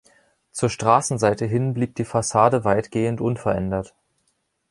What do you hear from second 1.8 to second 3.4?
die Fassade weitgehend